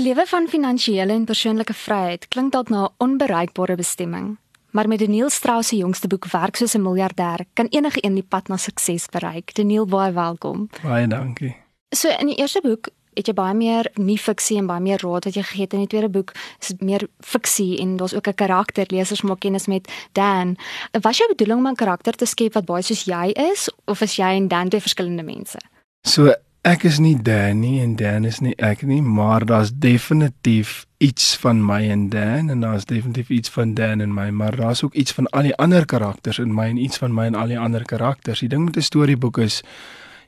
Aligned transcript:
'n 0.00 0.02
Lewe 0.02 0.26
van 0.26 0.48
finansiële 0.48 1.12
en 1.12 1.24
persoonlike 1.24 1.74
vryheid 1.76 2.28
klink 2.28 2.52
dalk 2.52 2.68
na 2.68 2.84
'n 2.84 2.92
onbereikbare 2.96 3.74
bestemming, 3.74 4.38
maar 4.70 4.88
met 4.88 4.98
Daniel 4.98 5.30
Strauss 5.30 5.68
se 5.68 5.76
jongste 5.76 6.06
boek 6.06 6.26
Werk 6.26 6.56
soos 6.56 6.74
'n 6.74 6.82
miljardêr 6.82 7.44
kan 7.52 7.66
enige 7.66 8.04
een 8.04 8.14
die 8.14 8.22
pad 8.28 8.48
na 8.48 8.56
sukses 8.56 9.06
bereik. 9.06 9.54
Daniel, 9.54 9.86
baie 9.86 10.12
welkom. 10.12 10.68
Baie 10.82 11.06
dankie. 11.06 11.56
So 11.88 12.08
in 12.08 12.26
die 12.26 12.36
eerste 12.36 12.60
boek 12.62 12.88
het 13.14 13.26
jy 13.26 13.32
baie 13.32 13.54
meer 13.54 13.90
nie 13.94 14.18
fiksie 14.18 14.56
en 14.56 14.66
baie 14.66 14.80
meer 14.80 14.98
raad 15.02 15.24
wat 15.24 15.34
jy 15.34 15.42
gegee 15.42 15.62
het 15.62 15.72
in 15.72 15.78
die 15.78 15.88
tweede 15.88 16.08
boek 16.08 16.32
is 16.60 16.72
meer 16.78 17.08
fiksie 17.18 17.78
en 17.78 17.96
daar's 17.96 18.14
ook 18.14 18.26
'n 18.26 18.34
karakter 18.34 18.86
lesers 18.88 19.22
maak 19.22 19.40
kennis 19.40 19.66
met 19.66 19.92
Dan. 20.12 20.56
Was 21.00 21.18
jou 21.18 21.28
bedoeling 21.28 21.58
om 21.58 21.66
'n 21.66 21.74
karakter 21.74 22.12
te 22.12 22.26
skep 22.26 22.52
wat 22.52 22.64
baie 22.64 22.82
soos 22.82 23.04
jy 23.04 23.30
is 23.52 23.70
of 23.84 24.00
is 24.00 24.16
jy 24.16 24.32
en 24.36 24.48
Dan 24.48 24.68
twee 24.68 24.80
verskillende 24.80 25.22
mense? 25.22 25.58
So 26.02 26.34
ek 26.62 26.84
is 26.84 26.98
nie 27.00 27.16
Dan 27.16 27.60
nie 27.60 27.80
en 27.80 27.96
Dan 27.96 28.24
is 28.24 28.40
nie 28.40 28.54
ek 28.58 28.82
nie, 28.82 29.00
maar 29.02 29.44
daar's 29.46 29.72
definitief 29.72 30.86
iets 30.98 31.36
van 31.40 31.64
my 31.64 31.80
en 31.90 32.08
Dan 32.08 32.50
en 32.50 32.60
daar's 32.60 32.84
definitief 32.84 33.30
iets 33.30 33.50
van 33.50 33.74
Dan 33.74 34.00
in 34.00 34.14
my, 34.14 34.30
maar 34.30 34.56
daar's 34.56 34.84
ook 34.84 34.94
iets 34.94 35.12
van 35.12 35.26
al 35.26 35.48
die 35.48 35.56
ander 35.56 35.84
karakters 35.84 36.38
in 36.38 36.54
my 36.54 36.68
en 36.68 36.76
iets 36.76 36.98
van 36.98 37.14
my 37.14 37.26
en 37.26 37.34
al 37.34 37.46
die 37.46 37.58
ander 37.58 37.84
karakters. 37.84 38.40
Die 38.40 38.48
ding 38.48 38.64
met 38.64 38.76
'n 38.76 38.82
storieboek 38.82 39.38
is 39.38 39.62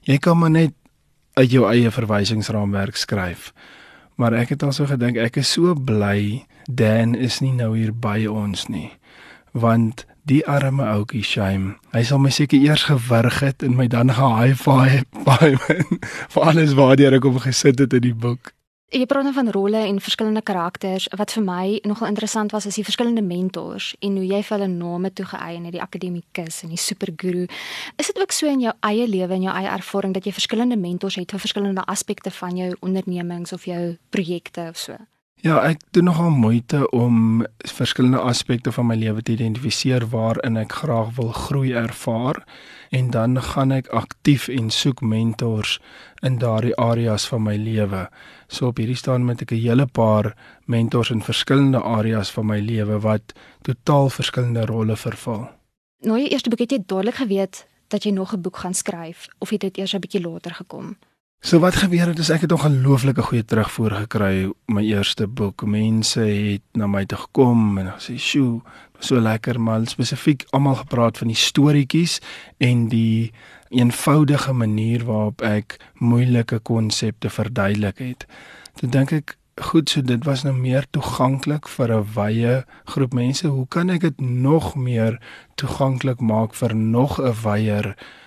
jy 0.01 0.19
kan 0.19 0.39
maar 0.39 0.51
net 0.51 0.73
uit 1.35 1.51
jou 1.51 1.69
eie 1.69 1.91
verwysingsraamwerk 1.91 2.97
skryf. 2.97 3.53
Maar 4.17 4.33
ek 4.33 4.49
het 4.49 4.63
also 4.63 4.87
gedink 4.87 5.17
ek 5.17 5.37
is 5.37 5.53
so 5.53 5.75
bly 5.75 6.45
Dan 6.71 7.15
is 7.15 7.41
nie 7.41 7.53
nou 7.53 7.77
hier 7.77 7.93
by 7.93 8.27
ons 8.27 8.69
nie. 8.69 8.93
Want 9.53 10.07
die 10.29 10.43
arme 10.47 10.87
ouetjie 10.87 11.25
Shame, 11.27 11.77
hy 11.93 12.03
sal 12.07 12.21
my 12.23 12.31
seker 12.31 12.63
eers 12.63 12.87
gewurg 12.87 13.41
het 13.43 13.63
en 13.67 13.77
my 13.79 13.89
dan 13.91 14.13
ge-high-five 14.15 15.07
vir 16.35 16.43
alles 16.43 16.75
waardeur 16.79 17.19
ek 17.19 17.27
hom 17.27 17.41
gesit 17.43 17.83
het 17.83 17.97
in 17.99 18.05
die 18.07 18.15
boek. 18.15 18.53
Jy 18.93 19.07
praat 19.09 19.25
nou 19.25 19.33
van 19.33 19.49
rolle 19.49 19.81
en 19.89 19.99
verskillende 20.05 20.43
karakters. 20.45 21.07
Wat 21.17 21.33
vir 21.33 21.45
my 21.47 21.79
nogal 21.89 22.11
interessant 22.11 22.53
was, 22.53 22.67
is 22.69 22.77
die 22.77 22.85
verskillende 22.85 23.23
mentors 23.25 23.95
en 24.05 24.19
hoe 24.21 24.27
jy 24.27 24.43
vir 24.45 24.59
hulle 24.59 24.69
name 24.69 25.09
toegeëien 25.17 25.65
het, 25.65 25.73
die 25.73 25.81
akademikus 25.81 26.61
en 26.67 26.75
die 26.75 26.81
superguru. 26.81 27.47
Is 27.97 28.13
dit 28.13 28.21
ook 28.21 28.37
so 28.37 28.53
in 28.53 28.61
jou 28.61 28.75
eie 28.85 29.07
lewe 29.09 29.39
en 29.39 29.47
jou 29.49 29.55
eie 29.57 29.71
ervaring 29.73 30.13
dat 30.13 30.29
jy 30.29 30.35
verskillende 30.37 30.77
mentors 30.77 31.17
het 31.17 31.33
vir 31.33 31.41
verskillende 31.41 31.87
aspekte 31.89 32.31
van 32.37 32.61
jou 32.61 32.69
ondernemings 32.85 33.57
of 33.57 33.65
jou 33.65 33.97
projekte 34.13 34.69
of 34.69 34.77
so? 34.77 35.01
Ja, 35.43 35.57
ek 35.67 35.81
doen 35.91 36.07
nogal 36.07 36.31
moeite 36.31 36.85
om 36.95 37.43
verskillende 37.67 38.21
aspekte 38.23 38.71
van 38.73 38.87
my 38.87 38.95
lewe 38.95 39.25
te 39.27 39.33
identifiseer 39.35 40.05
waarin 40.13 40.55
ek 40.61 40.77
graag 40.85 41.09
wil 41.17 41.33
groei 41.35 41.73
ervaar 41.75 42.39
en 42.95 43.09
dan 43.11 43.35
gaan 43.49 43.75
ek 43.75 43.91
aktief 43.91 44.47
en 44.47 44.71
soek 44.71 45.03
mentors 45.03 45.81
in 46.23 46.39
daardie 46.39 46.77
areas 46.79 47.27
van 47.27 47.43
my 47.43 47.57
lewe. 47.59 48.05
So 48.47 48.71
op 48.71 48.79
hierdie 48.79 49.01
staan 49.03 49.27
met 49.27 49.43
ek 49.43 49.51
'n 49.51 49.65
hele 49.67 49.87
paar 49.87 50.37
mentors 50.71 51.11
in 51.11 51.27
verskillende 51.27 51.83
areas 51.83 52.31
van 52.31 52.47
my 52.47 52.61
lewe 52.61 53.01
wat 53.01 53.35
totaal 53.63 54.15
verskillende 54.15 54.67
rolle 54.67 54.97
vervul. 54.97 55.51
Nou 56.07 56.19
jy 56.19 56.29
eerste 56.31 56.51
boek 56.51 56.61
het 56.61 56.71
jy 56.71 56.83
dadelik 56.87 57.19
geweet 57.19 57.67
dat 57.89 58.05
jy 58.05 58.13
nog 58.13 58.33
'n 58.33 58.41
boek 58.41 58.57
gaan 58.57 58.75
skryf 58.75 59.27
of 59.41 59.51
het 59.51 59.61
dit 59.61 59.79
eers 59.79 59.95
'n 59.95 60.01
bietjie 60.01 60.23
later 60.23 60.55
gekom? 60.55 60.97
So 61.43 61.59
wat 61.59 61.75
gebeur 61.75 62.07
het 62.07 62.21
is 62.23 62.29
ek 62.31 62.45
het 62.45 62.53
ongelooflike 62.55 63.23
goeie 63.27 63.43
terugvoer 63.43 63.97
gekry 64.05 64.53
my 64.71 64.85
eerste 64.87 65.27
boek. 65.27 65.65
Mense 65.67 66.23
het 66.23 66.63
na 66.79 66.87
my 66.87 67.03
toe 67.11 67.19
gekom 67.19 67.81
en 67.83 67.89
gesê, 67.97 68.15
"Sjoe, 68.15 68.61
so 69.01 69.19
lekker 69.19 69.61
maar 69.61 69.87
spesifiek 69.87 70.47
almal 70.53 70.75
gepraat 70.75 71.19
van 71.19 71.27
die 71.29 71.37
storieetjies 71.37 72.21
en 72.59 72.89
die 72.89 73.33
eenvoudige 73.71 74.53
manier 74.53 75.05
waarop 75.05 75.43
ek 75.43 75.81
moeilike 75.95 76.59
konsepte 76.59 77.31
verduidelik 77.31 77.99
het." 77.99 78.27
Toe 78.75 78.89
dink 78.89 79.13
ek, 79.13 79.37
goed, 79.57 79.91
so 79.91 80.01
dit 80.03 80.25
was 80.25 80.45
nou 80.45 80.55
meer 80.55 80.87
toeganklik 80.91 81.69
vir 81.69 81.93
'n 81.93 82.07
wye 82.15 82.65
groep 82.85 83.13
mense. 83.13 83.47
Hoe 83.47 83.67
kan 83.69 83.91
ek 83.91 84.01
dit 84.01 84.21
nog 84.21 84.77
meer 84.77 85.19
toeganklik 85.57 86.21
maak 86.21 86.55
vir 86.55 86.75
nog 86.75 87.19
'n 87.19 87.35
wyeer 87.43 87.83
groep 87.83 88.22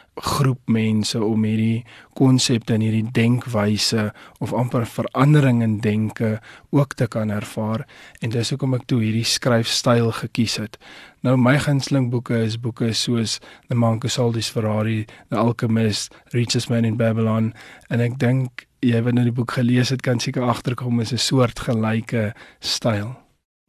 mense 0.66 1.20
om 1.24 1.44
hierdie 1.44 1.84
konsepte 2.16 2.74
en 2.74 2.82
hierdie 2.82 3.12
denkwyse 3.12 4.14
of 4.40 4.54
amper 4.54 4.86
verandering 4.86 5.62
in 5.64 5.80
denke 5.80 6.40
ook 6.72 6.94
te 6.94 7.08
kan 7.08 7.30
ervaar 7.30 7.86
en 8.22 8.30
dis 8.30 8.50
hoekom 8.50 8.74
ek 8.76 8.86
toe 8.88 9.02
hierdie 9.02 9.26
skryfstyl 9.26 10.12
gekies 10.12 10.58
het. 10.58 10.78
Nou 11.22 11.36
my 11.38 11.58
gunsteling 11.60 12.10
boeke 12.12 12.38
is 12.38 12.60
boeke 12.60 12.94
soos 12.94 13.40
The 13.68 13.76
Monk 13.76 14.06
Sold 14.08 14.36
His 14.36 14.50
Ferrari, 14.50 15.06
The 15.30 15.38
Alchemist, 15.38 16.14
Richest 16.32 16.70
Man 16.70 16.86
in 16.86 16.98
Babylon 16.98 17.54
en 17.90 18.00
ek 18.00 18.20
dink 18.20 18.68
jy 18.86 19.02
wat 19.02 19.14
nou 19.14 19.26
die 19.26 19.36
boek 19.36 19.52
gelees 19.58 19.90
het 19.90 20.02
kan 20.02 20.20
seker 20.20 20.44
agterkom 20.44 21.00
is 21.02 21.12
'n 21.12 21.18
soort 21.18 21.60
gelyke 21.60 22.34
styl. 22.60 23.16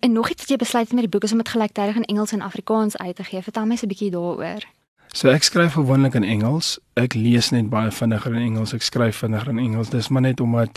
En 0.01 0.13
nog 0.13 0.31
iets 0.31 0.43
wat 0.43 0.49
jy 0.49 0.57
besluit 0.57 0.85
het 0.85 0.95
met 0.95 1.03
die 1.03 1.11
boek 1.11 1.25
is 1.25 1.33
om 1.33 1.39
dit 1.39 1.49
gelyktydig 1.49 1.97
in 1.97 2.05
Engels 2.05 2.33
en 2.33 2.41
Afrikaans 2.41 2.97
uit 2.97 3.17
te 3.17 3.25
gee. 3.25 3.43
Vertel 3.43 3.67
my 3.67 3.75
'n 3.75 3.89
bietjie 3.89 4.11
daaroor. 4.11 4.76
So 5.17 5.31
ek 5.33 5.47
skryf 5.49 5.79
gewoonlik 5.79 6.13
in 6.19 6.27
Engels. 6.29 6.75
Ek 7.01 7.15
lees 7.17 7.49
net 7.49 7.71
baie 7.73 7.89
vinniger 7.89 8.35
in 8.37 8.43
Engels. 8.51 8.75
Ek 8.77 8.83
skryf 8.85 9.23
vinniger 9.23 9.49
in 9.55 9.63
Engels. 9.63 9.89
Dis 9.89 10.11
maar 10.13 10.27
net 10.27 10.43
omdat 10.45 10.77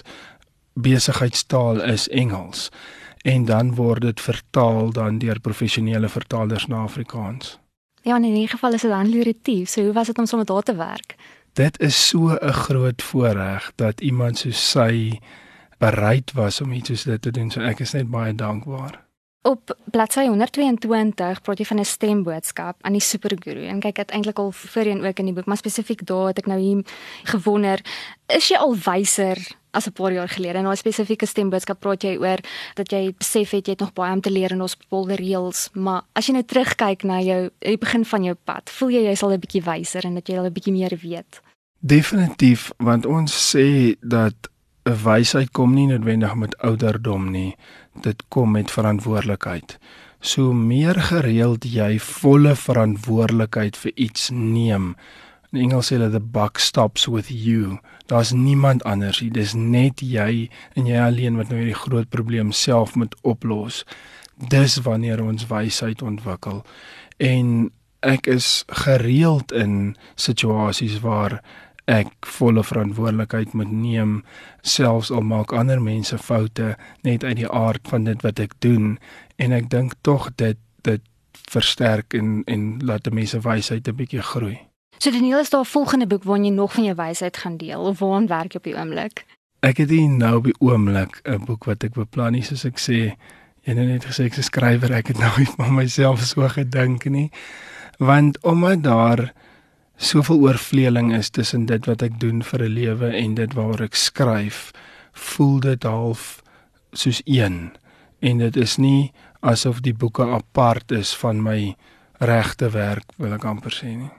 besigheidstaal 0.79 1.81
is 1.83 2.07
Engels 2.07 2.69
en 3.27 3.49
dan 3.49 3.73
word 3.75 4.05
dit 4.07 4.21
vertaal 4.23 4.93
dan 4.95 5.17
deur 5.19 5.41
professionele 5.43 6.07
vertalers 6.07 6.69
na 6.71 6.85
Afrikaans. 6.87 7.57
Ja, 8.07 8.15
in 8.15 8.23
'n 8.23 8.47
geval 8.47 8.73
is 8.73 8.81
dit 8.81 8.91
dan 8.91 9.09
literatief. 9.09 9.69
So 9.69 9.83
hoe 9.83 9.93
was 9.93 10.07
dit 10.07 10.17
om 10.17 10.25
sommer 10.25 10.47
daar 10.47 10.63
te 10.63 10.75
werk? 10.75 11.15
Dit 11.53 11.79
is 11.79 12.07
so 12.07 12.31
'n 12.31 12.53
groot 12.53 13.01
voorreg 13.01 13.71
dat 13.75 14.01
iemand 14.01 14.37
so 14.37 14.51
sy 14.51 15.19
bereid 15.77 16.31
was 16.33 16.61
om 16.61 16.71
iets 16.71 16.87
soos 16.87 17.03
dit 17.03 17.21
te 17.21 17.31
doen. 17.31 17.51
So 17.51 17.61
ek 17.61 17.79
is 17.79 17.91
net 17.91 18.09
baie 18.09 18.35
dankbaar. 18.35 19.08
Op 19.41 19.77
bladsy 19.87 20.25
122 20.27 21.41
praat 21.41 21.61
jy 21.61 21.65
van 21.65 21.79
'n 21.79 21.85
stemboodskap 21.85 22.75
aan 22.81 22.91
die 22.91 23.01
superguru 23.01 23.67
en 23.71 23.79
kyk 23.79 23.95
dit 23.95 24.11
eintlik 24.11 24.39
al 24.39 24.51
voorheen 24.51 25.05
ook 25.05 25.19
in 25.19 25.25
die 25.25 25.33
boek, 25.33 25.45
maar 25.45 25.57
spesifiek 25.57 26.05
daar 26.05 26.27
het 26.27 26.37
ek 26.37 26.45
nou 26.45 26.59
hier 26.59 26.83
gewonder, 27.23 27.79
is 28.27 28.49
jy 28.49 28.57
al 28.57 28.75
wyser 28.75 29.37
as 29.71 29.87
'n 29.87 29.91
paar 29.91 30.11
jaar 30.11 30.27
gelede? 30.27 30.57
En 30.57 30.63
nou 30.63 30.73
'n 30.73 30.77
spesifieke 30.77 31.25
stemboodskap 31.25 31.79
praat 31.79 32.03
jy 32.03 32.17
oor 32.17 32.39
dat 32.73 32.91
jy 32.91 33.13
besef 33.17 33.51
het 33.51 33.65
jy 33.65 33.71
het 33.71 33.79
nog 33.79 33.93
baie 33.93 34.13
om 34.13 34.21
te 34.21 34.31
leer 34.31 34.51
in 34.51 34.61
ons 34.61 34.77
bepaalde 34.77 35.15
reëls, 35.15 35.69
maar 35.73 36.01
as 36.13 36.25
jy 36.25 36.33
nou 36.33 36.43
terugkyk 36.43 37.03
na 37.03 37.21
jou 37.21 37.49
die 37.59 37.77
begin 37.77 38.05
van 38.05 38.23
jou 38.23 38.35
pad, 38.43 38.69
voel 38.69 38.89
jy 38.89 39.03
jy's 39.03 39.23
al 39.23 39.31
'n 39.31 39.39
bietjie 39.39 39.63
wyser 39.63 40.05
en 40.05 40.13
dat 40.13 40.27
jy 40.27 40.37
al 40.37 40.45
'n 40.45 40.53
bietjie 40.53 40.73
meer 40.73 40.97
weet? 41.01 41.41
Definitief, 41.79 42.71
want 42.77 43.05
ons 43.05 43.55
sê 43.55 43.95
dat 44.01 44.48
wysheid 44.95 45.51
kom 45.51 45.73
nie 45.73 45.87
noodwendig 45.89 46.35
met 46.35 46.57
ouderdom 46.65 47.31
nie 47.31 47.55
dit 48.03 48.23
kom 48.27 48.51
met 48.51 48.71
verantwoordelikheid. 48.71 49.77
So 50.19 50.53
meer 50.53 50.99
gereeld 51.09 51.65
jy 51.67 51.97
volle 52.03 52.55
verantwoordelikheid 52.55 53.77
vir 53.79 53.95
iets 53.95 54.29
neem. 54.35 54.93
In 55.53 55.63
Engels 55.63 55.89
sê 55.89 55.97
hulle 55.97 56.11
the 56.13 56.19
buck 56.19 56.59
stops 56.59 57.07
with 57.07 57.31
you. 57.31 57.79
Daar's 58.11 58.31
niemand 58.35 58.83
anders 58.83 59.21
nie. 59.21 59.31
Dis 59.33 59.55
net 59.55 60.03
jy 60.03 60.49
en 60.75 60.89
jy 60.89 60.99
alleen 60.99 61.39
wat 61.39 61.49
nou 61.49 61.61
hierdie 61.61 61.77
groot 61.77 62.09
probleem 62.09 62.51
self 62.51 62.95
moet 62.99 63.15
oplos. 63.21 63.83
Dis 64.35 64.77
wanneer 64.85 65.23
ons 65.23 65.47
wysheid 65.49 66.03
ontwikkel. 66.05 66.63
En 67.17 67.71
ek 68.05 68.29
is 68.31 68.63
gereeld 68.85 69.51
in 69.51 69.95
situasies 70.15 70.99
waar 71.03 71.39
ek 71.89 72.11
volle 72.37 72.63
verantwoordelikheid 72.63 73.53
moet 73.57 73.71
neem 73.71 74.23
selfs 74.61 75.09
al 75.11 75.25
maak 75.25 75.53
ander 75.57 75.81
mense 75.81 76.17
foute 76.21 76.75
net 77.07 77.23
uit 77.23 77.39
die 77.41 77.49
aard 77.49 77.87
van 77.89 78.05
dit 78.05 78.21
wat 78.25 78.39
ek 78.39 78.53
doen 78.65 78.97
en 79.41 79.55
ek 79.55 79.69
dink 79.73 79.95
tog 80.05 80.29
dit 80.37 80.59
dit 80.85 81.01
versterk 81.49 82.13
en 82.13 82.43
en 82.45 82.67
laat 82.85 83.07
die 83.07 83.15
mense 83.15 83.39
wysheid 83.41 83.87
'n 83.87 83.95
bietjie 83.95 84.21
groei. 84.21 84.57
So 84.99 85.11
Daniel 85.11 85.39
is 85.39 85.49
daar 85.49 85.65
'n 85.65 85.73
volgende 85.73 86.07
boek 86.07 86.23
waarin 86.23 86.45
jy 86.45 86.51
nog 86.51 86.73
van 86.73 86.83
jou 86.83 86.95
wysheid 86.95 87.37
gaan 87.37 87.57
deel 87.57 87.81
of 87.81 87.99
waaraan 87.99 88.27
werk 88.27 88.51
jy 88.53 88.57
op 88.57 88.63
die 88.63 88.77
oomblik? 88.77 89.25
Ek 89.59 89.77
het 89.77 89.89
hier 89.89 90.09
nou 90.09 90.35
op 90.37 90.43
die 90.43 90.59
oomblik 90.59 91.21
'n 91.23 91.45
boek 91.45 91.63
wat 91.65 91.83
ek 91.83 91.93
beplan 91.93 92.31
nie 92.31 92.43
soos 92.43 92.65
ek 92.65 92.79
sê 92.79 93.15
jy 93.63 93.75
het 93.75 93.77
net 93.77 94.05
gesê 94.05 94.25
ek 94.25 94.31
is 94.31 94.37
'n 94.37 94.51
skrywer 94.51 94.91
ek 94.91 95.07
het 95.07 95.17
nou 95.17 95.31
nie 95.39 95.53
van 95.57 95.75
myself 95.75 96.21
so 96.21 96.47
gedink 96.47 97.05
nie 97.05 97.31
want 97.97 98.43
omdat 98.43 98.83
daar 98.83 99.33
soveel 99.99 100.39
oorvleeling 100.39 101.11
is 101.15 101.29
tussen 101.29 101.65
dit 101.67 101.85
wat 101.85 102.01
ek 102.01 102.19
doen 102.19 102.41
vir 102.43 102.63
'n 102.63 102.73
lewe 102.73 103.09
en 103.11 103.35
dit 103.35 103.53
waar 103.53 103.81
ek 103.81 103.95
skryf, 103.95 104.71
voel 105.11 105.59
dit 105.59 105.83
half 105.83 106.41
soos 106.91 107.21
een. 107.25 107.71
En 108.19 108.37
dit 108.37 108.55
is 108.55 108.77
nie 108.77 109.11
asof 109.39 109.79
die 109.79 109.93
boeke 109.93 110.23
apart 110.23 110.91
is 110.91 111.15
van 111.15 111.43
my 111.43 111.75
regte 112.19 112.69
werk, 112.69 113.05
wil 113.17 113.33
ek 113.33 113.43
amper 113.43 113.71
sê 113.71 113.95
nie. 113.95 114.11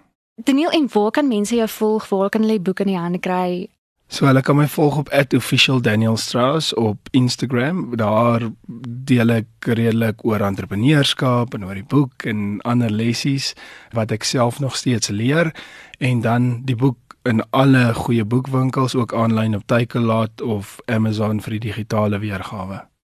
Daniel, 0.44 0.70
en 0.70 0.88
waar 0.92 1.10
kan 1.10 1.28
mense 1.28 1.54
jou 1.54 1.68
volg? 1.68 2.08
Waar 2.08 2.28
kan 2.28 2.42
hulle 2.42 2.60
boeke 2.60 2.82
in 2.82 2.92
die 2.94 2.98
hande 2.98 3.18
kry? 3.18 3.68
So 4.10 4.26
hulle 4.26 4.40
kan 4.42 4.56
my 4.58 4.66
volg 4.66 4.96
op 4.98 5.08
@officialdanielstrauss 5.36 6.74
op 6.74 6.98
Instagram. 7.10 7.96
Daar 7.96 8.50
deel 9.04 9.30
ek 9.30 9.46
redelik 9.58 10.24
oor 10.26 10.40
entrepreneurskap 10.40 11.54
en 11.54 11.64
oor 11.64 11.74
die 11.74 11.86
boek 11.86 12.26
en 12.26 12.60
ander 12.60 12.90
lessies 12.90 13.54
wat 13.94 14.10
ek 14.10 14.22
self 14.22 14.58
nog 14.58 14.76
steeds 14.76 15.08
leer 15.08 15.54
en 15.98 16.20
dan 16.20 16.62
die 16.64 16.76
boek 16.76 16.98
in 17.22 17.50
alle 17.50 17.94
goeie 17.94 18.24
boekwinkels 18.24 18.94
ook 18.94 19.14
aanlyn 19.14 19.54
op 19.54 19.66
Takealot 19.66 20.40
of 20.42 20.78
Amazon 20.86 21.40
vir 21.40 21.50
die 21.50 21.68
digitale 21.70 22.18
weergawe. 22.18 22.90